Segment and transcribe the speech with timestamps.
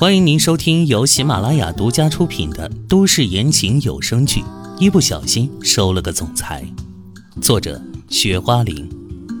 [0.00, 4.40] 欢迎您收听由喜马拉雅独家出品的都市言情有声剧
[4.78, 6.64] 《一不小心收了个总裁》，
[7.42, 8.88] 作者：雪花玲，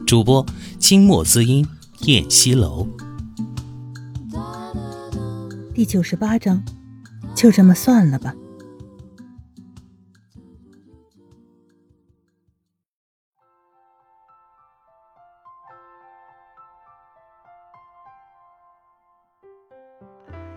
[0.04, 0.44] 主播：
[0.80, 1.64] 清墨滋音、
[2.06, 2.88] 燕西楼。
[5.72, 6.60] 第九十八章，
[7.36, 8.34] 就这么算了吧。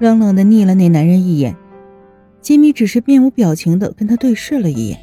[0.02, 1.56] 冷冷的睨了那男人一眼，
[2.42, 5.00] 杰米只是面无表情的跟他对视了一眼，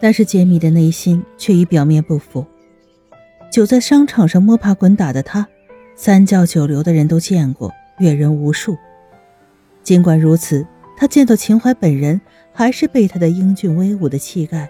[0.00, 2.44] 但是杰米的内心却与表面不符。
[3.52, 5.46] 久在商场上摸爬滚打的他，
[5.94, 8.76] 三教九流的人都见过，阅人无数。
[9.84, 12.20] 尽管如此，他见到秦淮本人，
[12.52, 14.68] 还是被他的英俊威武的气概，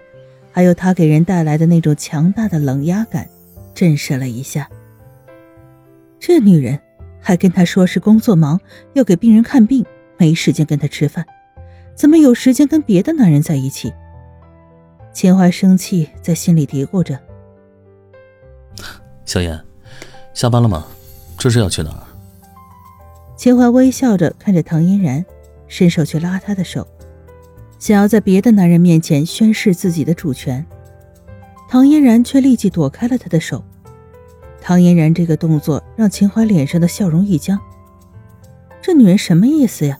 [0.52, 3.26] 还有他给人带来的那种强大的冷压感，
[3.72, 4.68] 震慑了一下。
[6.18, 6.78] 这女人。
[7.20, 8.60] 还跟他说是工作忙，
[8.94, 9.84] 要给病人看病，
[10.16, 11.24] 没时间跟他吃饭，
[11.94, 13.92] 怎么有时间跟别的男人在一起？
[15.12, 17.18] 秦淮生气，在心里嘀咕着
[19.26, 19.60] ：“小燕，
[20.32, 20.86] 下班了吗？
[21.36, 22.02] 这是要去哪儿？”
[23.36, 25.24] 秦淮微笑着看着唐嫣然，
[25.66, 26.86] 伸手去拉她的手，
[27.78, 30.64] 想要在别的男人面前宣示自己的主权。
[31.68, 33.64] 唐嫣然却立即躲开了他的手。
[34.60, 37.58] 唐嫣然这个动作让秦淮脸上的笑容一僵。
[38.82, 39.98] 这女人什么意思呀？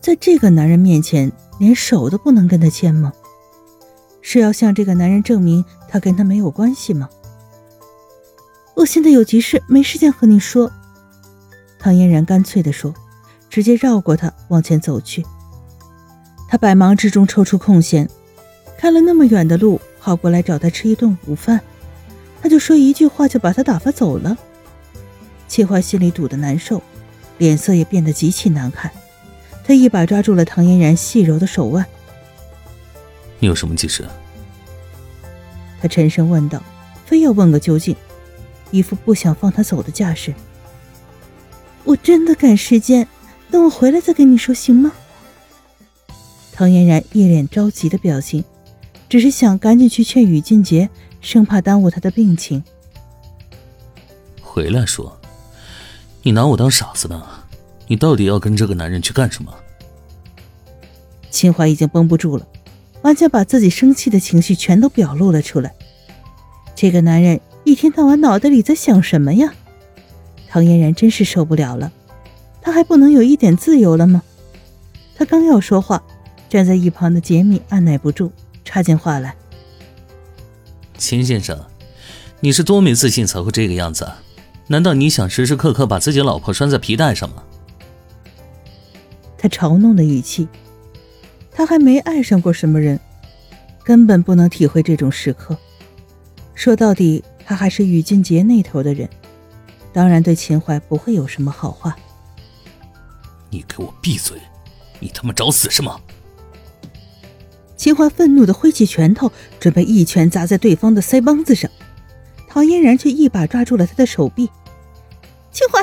[0.00, 3.12] 在这个男人面前，连手都不能跟他牵吗？
[4.22, 7.08] 是要向这个男人证明他跟他没有关系吗？
[8.74, 10.70] 我现在有急事，没时间和你说。
[11.78, 12.94] 唐嫣然干脆地说，
[13.48, 15.24] 直接绕过他往前走去。
[16.48, 18.08] 他百忙之中抽出空闲，
[18.76, 21.60] 开了那么远的路跑过来找他吃一顿午饭。
[22.42, 24.36] 他就说一句话就把他打发走了，
[25.46, 26.82] 秦淮心里堵得难受，
[27.38, 28.90] 脸色也变得极其难看。
[29.64, 31.84] 他一把抓住了唐嫣然细柔的手腕
[33.38, 34.04] ：“你有什么急事？”
[35.80, 36.62] 他沉声问道，
[37.06, 37.94] 非要问个究竟，
[38.70, 40.34] 一副不想放他走的架势。
[41.84, 43.06] “我真的赶时间，
[43.50, 44.92] 等我回来再跟你说，行吗？”
[46.52, 48.44] 唐嫣然一脸着急的表情，
[49.08, 50.90] 只是想赶紧去劝宇俊杰。
[51.20, 52.62] 生怕耽误他的病情。
[54.42, 55.16] 回来说，
[56.22, 57.22] 你拿我当傻子呢？
[57.86, 59.52] 你到底要跟这个男人去干什么？
[61.30, 62.46] 秦淮已经绷不住了，
[63.02, 65.74] 完全把自己生气的情绪全都表露了出来。
[66.74, 69.54] 这个男人一天到晚脑袋里在想什么呀？
[70.48, 71.92] 唐嫣然真是受不了了，
[72.60, 74.22] 他还不能有一点自由了吗？
[75.16, 76.02] 他刚要说话，
[76.48, 78.32] 站在一旁的杰米按耐不住，
[78.64, 79.36] 插进话来。
[81.00, 81.58] 秦先生，
[82.40, 84.06] 你是多没自信才会这个样子？
[84.66, 87.42] 难道你想时时刻刻把自己老婆拴在皮带上吗？
[89.36, 90.46] 他嘲弄的语气。
[91.50, 93.00] 他还没爱上过什么人，
[93.82, 95.56] 根本不能体会这种时刻。
[96.54, 99.08] 说到底，他还是宇俊杰那头的人，
[99.92, 101.96] 当然对秦淮不会有什么好话。
[103.50, 104.38] 你给我闭嘴！
[105.00, 105.98] 你他妈找死是吗？
[107.80, 111.70] 秦淮愤怒的挥起拳头，准备一拳砸在对方的腮帮子上。
[112.46, 114.50] 唐嫣然却一把抓住了他的手臂。
[115.50, 115.82] 秦淮，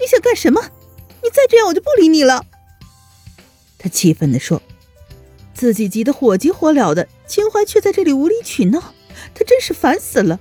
[0.00, 0.60] 你想干什么？
[1.22, 2.44] 你再这样，我就不理你了。
[3.78, 4.60] 他气愤地说。
[5.54, 8.92] 自己急得火急火燎的，秦淮却在这里无理取闹，
[9.32, 10.40] 他真是烦死了。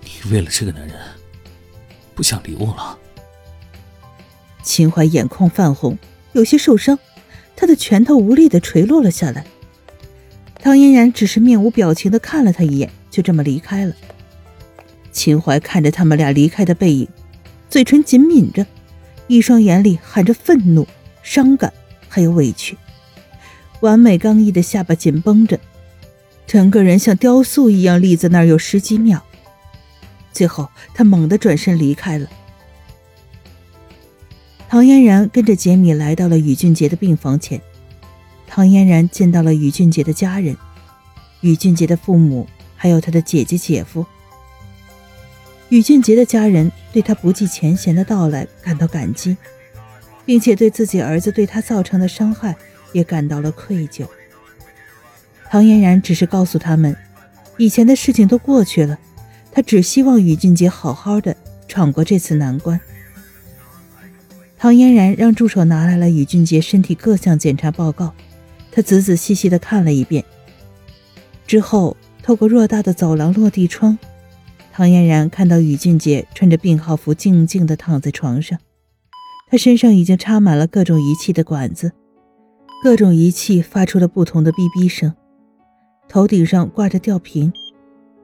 [0.00, 0.96] 你为了这个男人，
[2.16, 2.98] 不想理我了？
[4.64, 5.96] 秦淮眼眶泛红，
[6.32, 6.98] 有些受伤。
[7.62, 9.46] 他的拳头无力的垂落了下来。
[10.58, 13.94] 唐嫣然只是面无表情的看了他一眼，就这么离开了。
[15.12, 17.06] 秦淮看着他们俩离开的背影，
[17.70, 18.66] 嘴唇紧抿着，
[19.28, 20.88] 一双眼里含着愤怒、
[21.22, 21.72] 伤感，
[22.08, 22.76] 还有委屈。
[23.78, 25.60] 完美刚毅的下巴紧绷着，
[26.48, 29.22] 整个人像雕塑一样立在那儿有十几秒。
[30.32, 32.28] 最后，他猛地转身离开了。
[34.72, 37.60] 唐嫣然跟着杰米来到了宇俊杰的病房前。
[38.46, 40.56] 唐嫣然见到了宇俊杰的家人，
[41.42, 44.06] 宇俊杰的父母，还有他的姐姐、姐夫。
[45.68, 49.36] 宇俊杰的家人对他不计前嫌的到来感到感激，
[50.24, 52.56] 并且对自己儿子对他造成的伤害
[52.94, 54.06] 也感到了愧疚。
[55.50, 56.96] 唐嫣然只是告诉他们，
[57.58, 58.98] 以前的事情都过去了，
[59.50, 61.36] 他只希望宇俊杰好好的
[61.68, 62.80] 闯过这次难关。
[64.62, 68.12] 唐嫣然让助手拿来了宇俊杰身体各项检查报告，
[68.70, 70.24] 他仔仔细细的看了一遍，
[71.48, 73.98] 之后透过偌大的走廊落地窗，
[74.72, 78.56] 唐嫣然看到宇俊杰穿着病号服，静静地躺在床上，
[79.50, 81.90] 他身上已经插满了各种仪器的管子，
[82.84, 85.12] 各种仪器发出了不同的哔哔声，
[86.08, 87.52] 头顶上挂着吊瓶，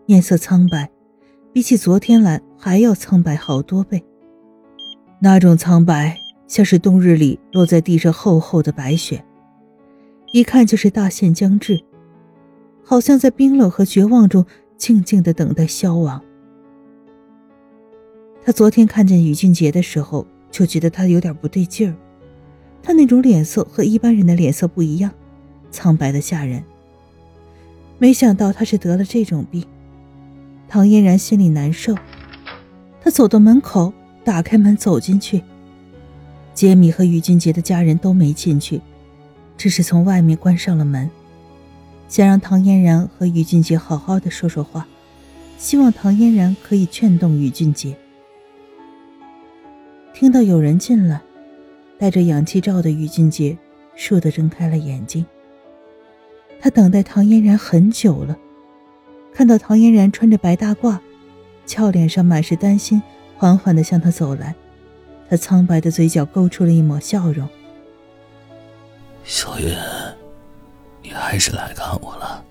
[0.07, 0.89] 面色苍白，
[1.53, 4.05] 比起昨天来还要苍白好多倍。
[5.21, 6.17] 那种苍白，
[6.49, 9.23] 像是冬日里落在地上厚厚的白雪，
[10.33, 11.79] 一看就是大限将至，
[12.83, 14.45] 好像在冰冷和绝望中
[14.79, 16.21] 静静的等待消亡。
[18.43, 21.95] 他昨天看见于俊杰的时候，就觉得他有点不对劲儿。
[22.83, 25.11] 他那种脸色和一般人的脸色不一样，
[25.71, 26.65] 苍白的吓人。
[27.99, 29.63] 没想到他是得了这种病，
[30.67, 31.95] 唐嫣然心里难受。
[33.03, 33.93] 他走到门口，
[34.25, 35.43] 打开门走进去。
[36.59, 38.81] 杰米和于俊杰的家人都没进去，
[39.57, 41.09] 只是从外面关上了门，
[42.09, 44.85] 想让唐嫣然和于俊杰好好的说说话，
[45.57, 47.97] 希望唐嫣然可以劝动于俊杰。
[50.13, 51.21] 听到有人进来，
[51.97, 53.57] 戴着氧气罩的于俊杰
[53.97, 55.25] 倏地睁开了眼睛。
[56.59, 58.37] 他等待唐嫣然很久了，
[59.33, 60.99] 看到唐嫣然穿着白大褂，
[61.67, 63.01] 俏脸上满是担心，
[63.37, 64.57] 缓缓地向他走来，
[65.29, 67.49] 他苍白的嘴角勾出了一抹笑容。
[69.25, 69.77] 小云，
[71.03, 72.45] 你还是来看我了，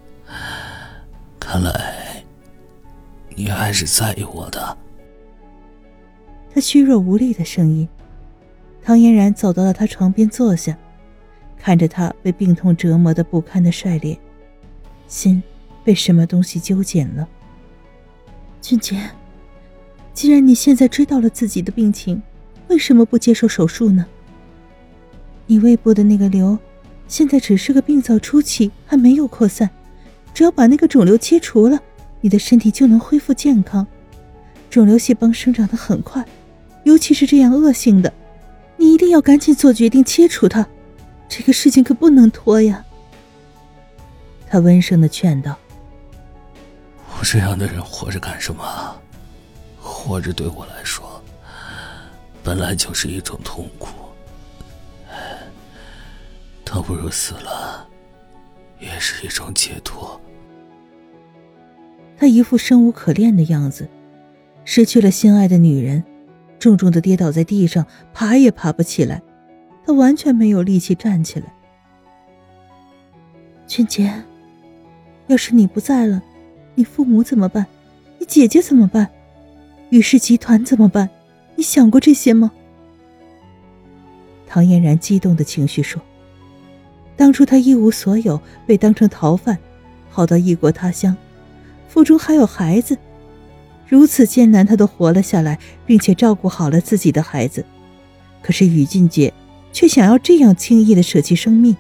[1.40, 2.24] 看来
[3.36, 4.78] 你还是在意我的。
[6.54, 7.88] 他虚弱无力的声音，
[8.84, 10.78] 唐嫣然走到了他床边坐下，
[11.58, 14.18] 看着他被病痛折磨的不堪的帅脸，
[15.08, 15.42] 心
[15.84, 17.28] 被什么东西揪紧了。
[18.62, 19.10] 俊杰，
[20.14, 22.22] 既然你现在知道了自己的病情，
[22.68, 24.06] 为什么不接受手术呢？
[25.46, 26.58] 你胃部的那个瘤，
[27.08, 29.70] 现在只是个病灶初期，还没有扩散，
[30.34, 31.80] 只要把那个肿瘤切除了，
[32.22, 33.86] 你的身体就能恢复健康。
[34.70, 36.26] 肿瘤细胞生长的很快。
[36.84, 38.14] 尤其是这样恶性的，
[38.78, 40.66] 你一定要赶紧做决定切除它，
[41.28, 42.86] 这个事情可不能拖呀。
[44.50, 45.58] 他温声的劝道
[47.20, 48.96] ：“我这样的人活着干什么？
[49.82, 51.17] 活着对我来说，
[52.48, 53.90] 本来就是一种痛苦，
[56.64, 57.86] 倒不如死了，
[58.80, 60.18] 也是一种解脱。”
[62.18, 63.90] 他一副生无可恋的样子，
[64.64, 66.02] 失去了心爱的女人。
[66.58, 69.22] 重重的跌倒在地上，爬也爬不起来，
[69.86, 71.54] 他完全没有力气站起来。
[73.68, 74.24] 俊杰，
[75.28, 76.24] 要是你不在了，
[76.76, 77.68] 你父母怎么办？
[78.20, 79.10] 你姐姐怎么办？
[79.90, 81.10] 宇氏集团怎么办？
[81.58, 82.52] 你想过这些吗？
[84.48, 86.00] 唐嫣然激动的情绪说
[87.18, 89.58] ：“当初他一无所有，被当成逃犯，
[90.14, 91.18] 跑到异国他乡，
[91.90, 92.98] 腹中还有孩子。”
[93.90, 97.66] 如此艰难，他都活了下来，并且照顾好了自己的孩子。
[98.42, 99.34] 可是雨俊杰
[99.74, 101.76] 却想要这样轻易的舍弃生命。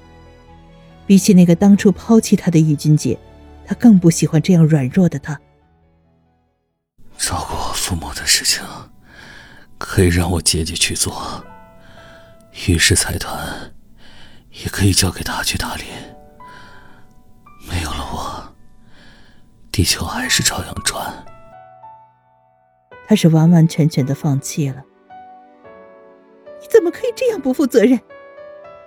[1.05, 3.17] 比起那个当初抛弃他的雨俊杰，
[3.65, 5.39] 他更不喜欢这样软弱的他。
[7.17, 8.65] 照顾我父母的事情，
[9.77, 11.43] 可以让我姐姐去做。
[12.67, 13.73] 于氏财团
[14.63, 15.83] 也可以交给他去打理。
[17.69, 18.55] 没有了我，
[19.71, 21.25] 地球还是照样转。
[23.07, 24.83] 他是完完全全的放弃了。
[26.59, 27.99] 你怎么可以这样不负责任？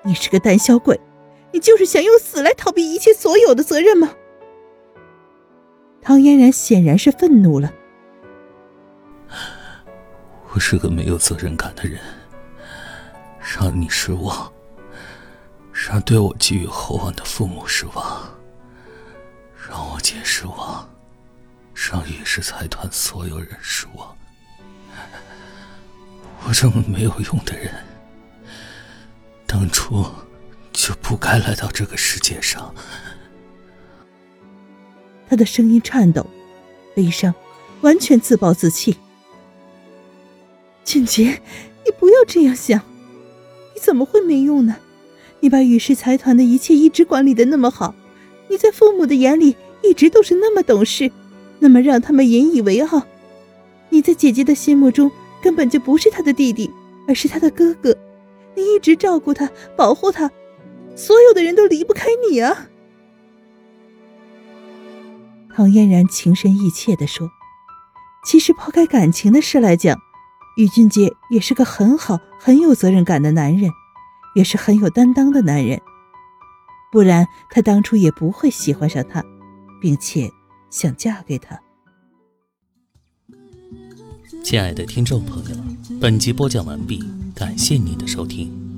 [0.03, 0.99] 你是个胆小鬼，
[1.53, 4.11] 你就是想用死来逃避一切所有的责任吗？
[6.03, 7.73] 唐嫣然显然是愤怒了。
[10.53, 12.01] 我是个没有责任感的人，
[13.39, 14.53] 让你失望，
[15.73, 18.29] 让对我寄予厚望的父母失望，
[19.69, 20.89] 让我姐失望。
[21.73, 24.15] 让叶氏财团所有人失望。
[26.45, 27.73] 我这么没有用的人，
[29.47, 30.05] 当初
[30.73, 32.75] 就不该来到这个世界上。
[35.27, 36.27] 他的声音颤抖，
[36.95, 37.35] 悲伤，
[37.81, 38.99] 完全自暴自弃。
[40.91, 41.41] 俊杰，
[41.85, 42.81] 你不要这样想，
[43.77, 44.75] 你怎么会没用呢？
[45.39, 47.95] 你把羽氏财团的一切一直管理的那么好，
[48.49, 49.55] 你在父母的眼里
[49.85, 51.13] 一直都是那么懂事。
[51.61, 53.07] 那么让他们引以为傲，
[53.91, 55.09] 你在姐姐的心目中
[55.41, 56.69] 根本就不是他的弟弟，
[57.07, 57.97] 而是他的哥哥。
[58.57, 60.29] 你一直照顾他，保护他，
[60.97, 62.67] 所有的人都离不开你啊！
[65.55, 67.31] 唐嫣然情深意切地说
[68.27, 69.97] ：“其实抛开感情的事来讲，
[70.63, 73.71] 于俊杰也是个很好、很有责任感的男人，
[74.35, 75.81] 也是很有担当的男人。
[76.93, 79.25] 不然他当初也不会喜欢上她，
[79.81, 80.31] 并且……”
[80.71, 81.61] 想嫁给他。
[84.45, 85.57] 亲爱的听众朋友，
[86.01, 88.70] 本集播讲完毕，感谢您的收听。